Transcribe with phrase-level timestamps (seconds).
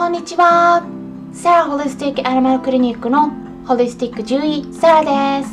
[0.00, 0.82] こんにちは。
[1.34, 3.32] サラホリスティックアニマルクリニックの
[3.66, 5.52] ホリスティック獣医サラです。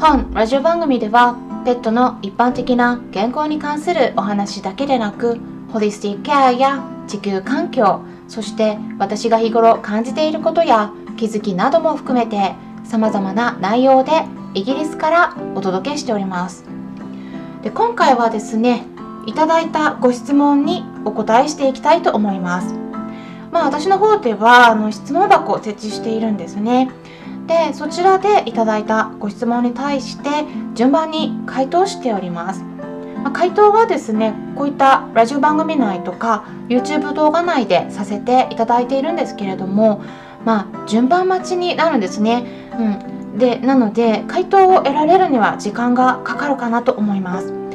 [0.00, 1.36] 本ラジオ番組では
[1.66, 5.38] ペットの一般的な健康に関するお話だけでなく、
[5.74, 14.24] ホリスティックケアや地球環境、そして私が日頃感じていることや気づきなども含めて様々な内容で
[14.54, 16.64] イギリスからお届けしております。
[17.62, 18.86] で今回はですね、
[19.26, 22.85] いただいたご質問にお答えしていきたいと思います。
[23.52, 26.90] まあ、私の方ではあの質問箱を設置しているんですね。
[27.46, 30.30] でそちらでいただいたご質問に対して
[30.74, 32.64] 順番に回答しております。
[33.22, 40.02] まあ、回答はですねこういったラジオ番組内とか YouTube 動画内でさせていただいているんですけれども
[40.44, 42.70] まあ順番待ちになるんですね。
[42.78, 47.65] うんでなので回答を得られるには時間がかかるかなと思います。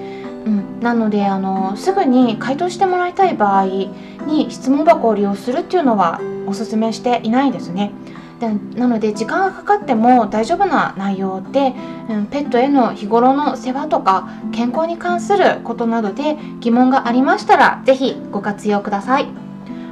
[0.82, 7.92] なのであのすぐに回答してもらいたい場合に質問箱を利用するっていうのはおすすめしていないですね。
[8.40, 11.76] でなので時間がかかっても大丈夫な内容で、
[12.10, 19.28] うん、ペットへの日頃の世話とか健康に関することなどで疑問がありましたら是非ご活用ください。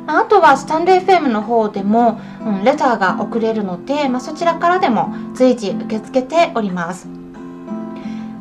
[0.07, 7.07] あとはスタンレー FM の方でも、うん、レターが送れるので、まあ、そちらからでも随時受け付けております。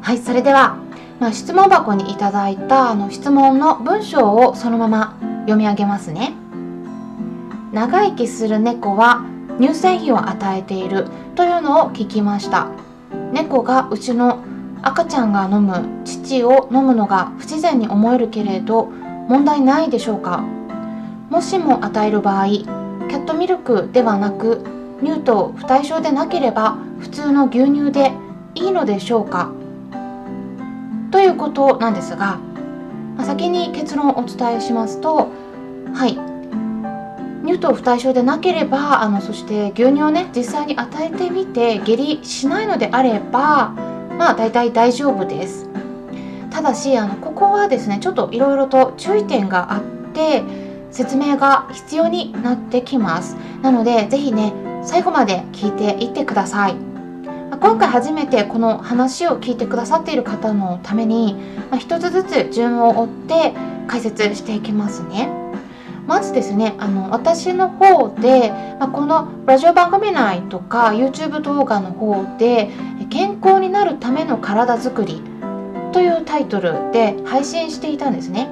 [0.01, 0.79] はい、それでは
[1.21, 6.33] まあ、質問箱にいただいたあの質問の文章をそのまま読み上げますね。
[7.73, 9.25] 長生きする猫は
[9.61, 12.69] 乳製品を与えているというのを聞きました。
[13.33, 14.39] 猫がうちの
[14.81, 20.45] 赤ちゃんが飲む乳を飲むのが不自然に思えるけれど問題ないでしょうか？
[21.31, 24.65] もしも与える場合キャットミルクではなく
[25.03, 28.13] 乳糖不対症でなければ普通の牛乳で
[28.55, 29.51] いいのでしょうか？
[31.11, 32.39] ということなんですが、
[33.17, 35.31] まあ、先に結論をお伝えしますと
[35.95, 36.19] はい。
[37.47, 43.71] 乳糖不対症でなければあのそして牛乳をね実際に与えてみて下痢しないのであれば
[44.19, 45.67] まあ大体大丈夫です。
[46.51, 49.83] ただしあのここはですねちょっといろいろと注意点があっ
[50.13, 50.43] て
[50.91, 53.37] 説明が必要になってきます。
[53.63, 54.53] なので是非ね
[54.85, 56.98] 最後まで聞いていってください。
[57.61, 61.35] 今回初めてこの話を聞いてくださっている方のために、
[61.71, 63.55] まあ、一つずつ順を追って
[63.89, 65.29] 解説していきますね。
[66.07, 72.71] まずですねあの私の方で、まあ、このラジオ番組内とか YouTube 動画の方で
[73.11, 75.21] 健康になるための体づくり
[75.93, 78.49] というタイトルで配信していたんですね。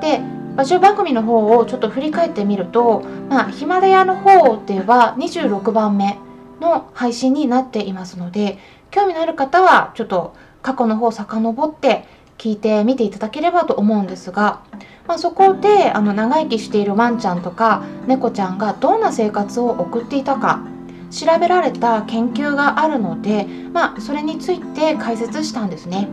[0.00, 0.20] で
[0.56, 6.18] ラジオ番組の方をちょっと振り返ってみると、まあ、ヒマラヤの方では26番目
[6.66, 8.58] の配信になっていますので
[8.90, 12.04] 興味のある方はちょっと過去の方遡って
[12.38, 14.62] 聞いてみていただければと思うんですが、
[15.06, 20.66] まあ、そこであの長生きしているワンちゃんとか猫ちゃんがどんな生活を送っていたか
[21.10, 26.08] 調べられた研究があるので、まあ、それについて解説したんですね。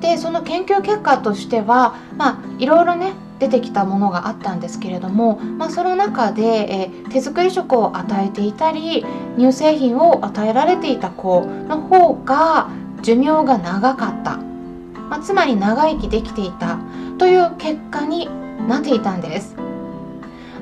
[0.00, 9.04] でその研究結果としては、まあ、いろいろね出てきたものがあったんですけれども、まあ、その中で、え手作り食を与えていたり
[9.36, 12.68] 乳製品を与えられていた子の方が
[13.02, 16.78] 寿命が長かった、まあ、つまり長生きできていた
[17.18, 18.28] という結果に
[18.68, 19.56] なっていたんです。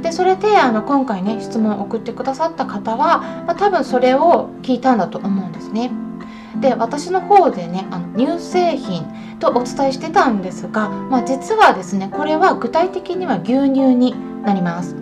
[0.03, 5.91] でそれであの今回ね質問を送ってくださった方は、まあ、多分それを聞いたんだと思うんですね。
[6.61, 9.07] で私の方でねあの乳製品
[9.39, 14.97] とお伝えしてたんですが、まあ、実はですねこれは具体的には牛乳になります。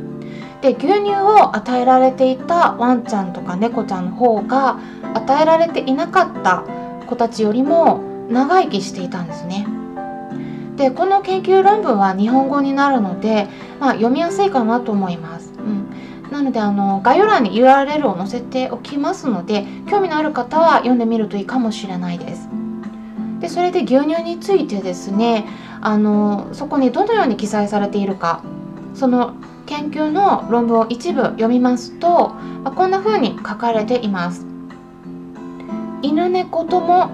[0.63, 4.79] で牛乳を与えられていたワンちゃんとか猫ちゃんの方が
[5.15, 6.65] 与えられていなかった
[7.07, 9.67] 子たちよりも長生きしていたんですね。
[10.77, 13.49] でこの研究論文は日本語になるので、
[13.81, 15.46] まあ、読みやすいかなと思います。
[16.31, 22.49] なのであの概要欄に URL を載せておきますので興味のある方は読んでみるといいかもしれないです。
[23.41, 25.47] でそれで牛乳についてですね
[25.81, 28.43] あのそこにどのように記載されているか
[28.95, 29.35] その
[29.67, 32.31] 研究の論文を一部読みますと、
[32.63, 34.47] まこんな風に書かれています。
[36.03, 37.11] 犬猫とも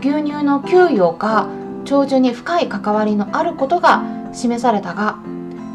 [0.00, 1.48] 牛乳の給与が
[1.86, 4.02] 長寿に深い関わりのあることが
[4.32, 5.18] 示されたが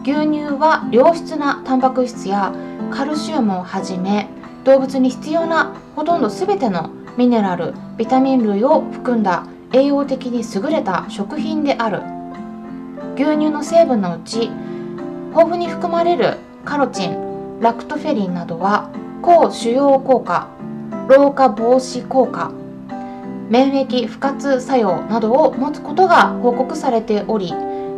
[0.04, 2.54] 牛乳は良質なタンパク質や
[2.92, 4.28] カルシウムをはじめ
[4.64, 12.02] 動物に必要なほとんど全てのミネラルビタミン類を含んだ栄養的に優れた食品である。
[13.16, 14.50] 牛乳の成分のうち
[15.30, 18.90] 豊富に含まれるカロチンラクトフェリンなどは
[19.22, 20.48] 抗腫瘍効果
[21.08, 22.52] 老化防止効果
[23.50, 27.54] 免疫不活作用などを持つことが報告されており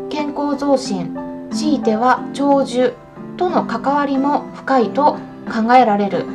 [0.10, 1.16] 健康増進
[1.54, 2.96] 強いては長寿
[3.38, 5.18] との関わりも深いと
[5.52, 6.26] 考えられる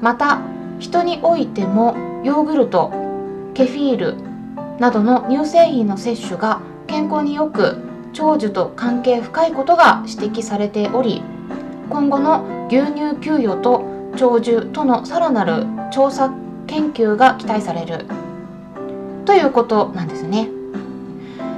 [0.00, 0.40] また
[0.78, 2.92] 人においてもヨーグルト
[3.54, 4.16] ケフィール
[4.78, 7.78] などの乳製品の摂取が健康によく
[8.12, 11.22] 長寿と関係深いことが指摘されており
[11.90, 13.84] 今後の牛乳給与と
[14.16, 16.32] 長寿とのさらなる調査
[16.66, 18.06] 研究が期待される
[19.24, 20.48] ということなんですね。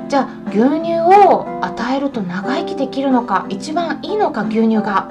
[0.09, 5.09] じゃあ牛乳を与えると長生きできるのか一番いいのか牛乳が。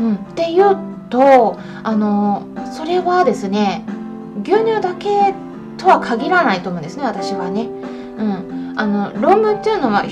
[0.00, 0.76] うん、っていう
[1.10, 3.84] とあのそれはですね
[4.42, 5.34] 牛乳だけ
[5.76, 7.64] とは限らないと思うんですね私はね。
[7.64, 10.04] うん、あの論文っていうのは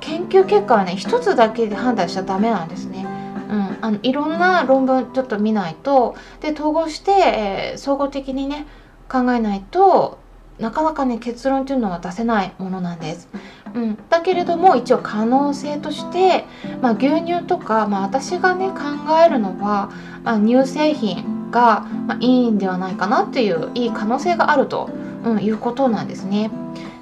[0.00, 3.06] 研究結果はね一つだけで判断しちゃダメなんですね。
[3.48, 8.66] うん、あのいろんな論文ちょっと見ないとで統合して、えー、総合的にね
[9.08, 10.18] 考えないと
[10.58, 13.28] なかなかね結論というのは出せないものなんです。
[13.74, 16.44] うん、だけれども一応可能性として、
[16.80, 18.76] まあ、牛乳とか、まあ、私がね考
[19.24, 19.90] えるのは、
[20.22, 24.90] まあ、乳製品が、まあ、いいんではないかなっていういい可能性があると、
[25.24, 26.50] うん、いうことなんですね。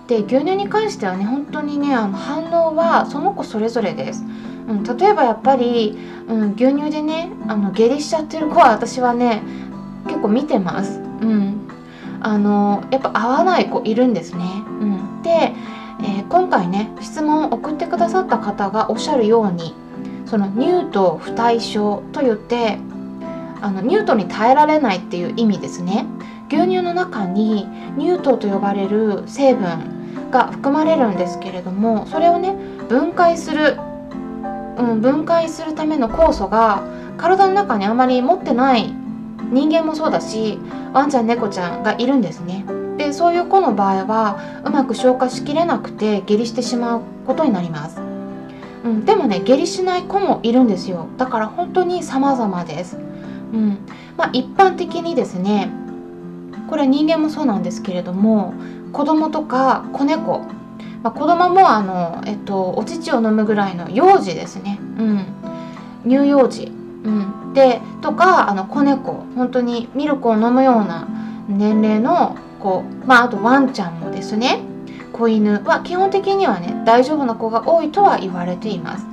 [0.08, 4.24] で牛乳に関してはね本当にねあの反応はその子それぞれです。
[4.68, 5.96] うん、例えばやっぱり、
[6.28, 9.42] うん、牛乳でねあの下痢しちゃってる子は私はね
[10.06, 10.98] 結構見てます。
[10.98, 11.68] うん、
[12.20, 14.44] あのやっぱ合わない子いるんですね。
[14.80, 15.52] うん、で、
[16.32, 19.74] 今回ね質問を送ってくださった方がおっしゃるように
[20.24, 22.78] その乳糖不対症といって
[23.60, 26.06] あの乳糖に耐えられないっていう意味ですね。
[26.48, 27.66] 牛乳の中に
[27.98, 32.56] 乳糖と呼ばれる成分が含まれるんですけれどもそれをね
[32.88, 33.78] 分解する
[34.78, 36.82] うん、分解するための酵素が
[37.18, 38.92] 体の中にあまり持ってない
[39.50, 40.58] 人間もそうだし
[40.94, 42.64] ワンちゃん猫ちゃんがいるんですね。
[43.12, 48.00] でそういう子の場合はうまく消化しきれなくて下痢してしまうことになります。
[48.84, 51.06] うん、でもね下痢しない子もいるんですよ。
[51.18, 52.96] だから本当に様々です。
[52.96, 53.78] うん。
[54.16, 55.70] まあ、一般的にですね
[56.68, 58.54] これ人間もそうなんですけれども
[58.92, 60.40] 子供とか子猫
[61.02, 65.26] まあ、子供もあの、えっと、お乳を飲むぐらいの幼児ですね、うん、
[66.04, 66.70] 乳幼児、う
[67.10, 69.24] ん、でとかあの子猫。
[69.34, 71.08] 本当にミルクを飲むような
[71.48, 74.60] 年齢の子、まあ、あとワンちゃんもですね
[75.12, 79.06] 子犬は基本的にはね大丈夫な子が多いとは言われています。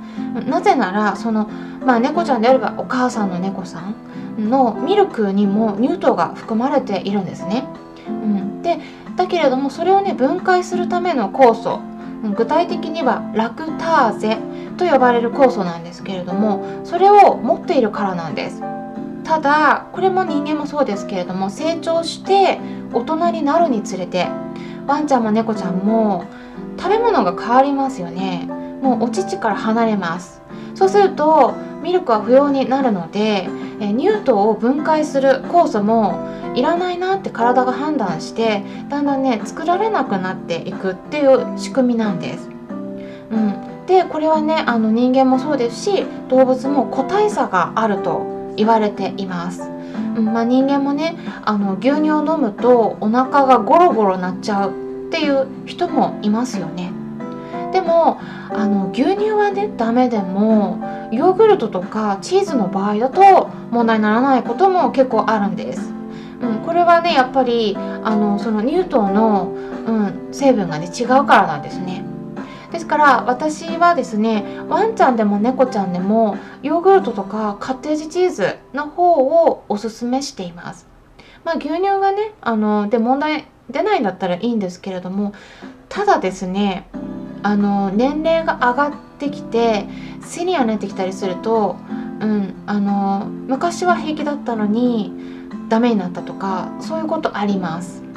[0.46, 1.48] なぜならその、
[1.84, 7.64] まあ、猫ちゃんであればお母さんの猫さんのミルクにも乳糖が含まれているんですね、
[8.06, 8.78] うん、で
[9.16, 11.80] だけれどもそれをね分解するための酵素
[12.36, 14.38] 具体的にはラクターゼ
[14.76, 18.62] と呼ばれる酵素なんですけれどもそれを持っているからなんです。
[19.30, 22.58] ただこれも人間もそうですけれども成長して
[22.92, 24.26] 大人になるにつれて
[24.88, 26.24] ワンちゃんも猫ちゃんも
[26.76, 28.48] 食べ物が変わりますよね。
[28.82, 30.42] もうお乳から離れます。
[30.74, 33.48] そうするとミルクは不要になるので
[33.78, 36.18] え乳糖を分解する酵素も
[36.56, 42.48] いらないなって体が判断してだんだんね作られなくなっていくっていう仕組みなんです。
[43.30, 49.62] うん、でこれはねあの人間もそうですし動物も個体差があると言われています。
[50.20, 56.92] まあ、人間もねあの牛乳を飲むとお腹がゴロゴロなっちゃうっていう人もいますよね。
[57.72, 58.20] でも
[58.50, 60.78] あの牛乳はねダメでも
[61.10, 65.92] ヨーグルトとかチーズの場合だと問題にならないことも結構あるんです。
[66.42, 69.54] うん、これはねやっぱりあのその乳糖の、
[69.86, 72.04] うん、成分がね違うからなんですね。
[72.72, 80.86] ですから私はですねワンちゃんでも猫ちゃんでもヨーグルトとかカッテージチーズの方をおすすめしています。
[81.44, 85.32] まあ、牛乳がねあので問題出ないんだったらいいんですけれども
[85.88, 86.86] ただですね
[87.42, 89.86] あの年齢が上がってきて
[90.22, 91.76] セニアになってきたりすると、
[92.20, 95.12] うん、あの昔は平気だったのに
[95.68, 98.09] ダメになったとかそういうことあります。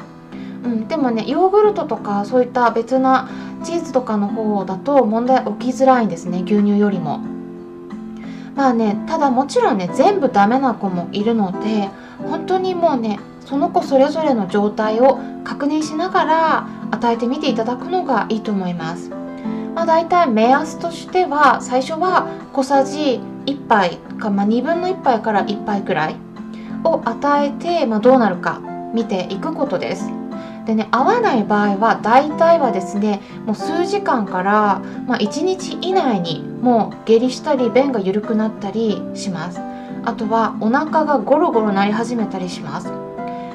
[0.64, 3.28] うん、でもねヨーグルトとかそういった別な
[3.62, 7.20] チーズとかの方だと問題起きづらいんですね牛乳よりも。
[8.54, 11.90] まあねただもちろんね全部ダメな子もいるので
[12.28, 19.10] 本当にもうねその子それぞれの状態を確認しながら与えてみていただくのがいいと思います。
[19.74, 26.16] まあ、大体目安としては最初は小さじ1杯か、まあ、2分の1杯から1杯くらい
[26.84, 28.60] を与えて、まあ、どうなるか
[28.94, 30.23] 見ていくことです。
[30.66, 39.60] でね合わない場合は大体はですねもう数時間から、まあ、1日以内にもう下痢したり便が緩くなったりします。
[40.06, 42.88] あとはお腹がゴロゴロなり始めたりします。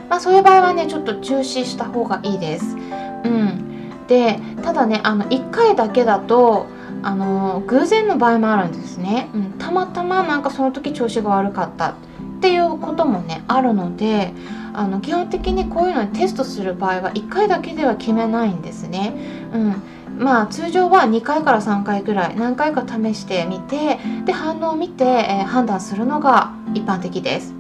[0.10, 2.76] まあそういう場合はねちょっと中止した方がいいです。
[3.24, 4.08] うん。
[4.08, 6.66] でただねあの1回だけだと
[7.04, 11.96] あの偶然の場合もあるんですね、うん、たまたまなんかその時調子が悪かったっ
[12.42, 14.34] ていうこともねあるので
[14.80, 19.14] あの基本的にこういうのにテストする場合は1回だけでは決めないんですね。
[19.54, 19.82] うん
[20.18, 27.54] まあ通常は2回から3回ぐらい何回か試してみてで反応を見て、えー、判断するのが一般的です。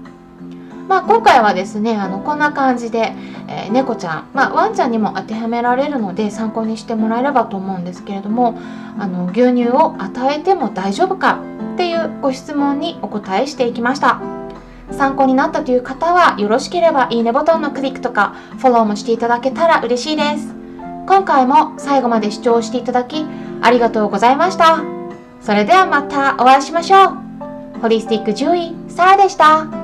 [0.88, 3.14] まあ、今回はですねあのこんな感じで、
[3.48, 8.58] えー、猫ちゃん、まあ、ワンちゃんにも当てはめられるので参考にしてもらえればと思うんですけれども
[8.98, 11.42] あの牛乳を与えても大丈夫か
[11.76, 14.39] っていうご質問にお答えしていきました
[14.92, 20.54] 参考になったという方はよろしければいいねボタンのクリックとかフォローもしていただけたら嬉しいです。
[21.08, 23.26] 今回も最後まで視聴していただき
[23.62, 24.84] ありがとうございました。
[25.42, 27.80] それではまたお会いしましょう。
[27.82, 29.79] ホリスティック獣医サラでした。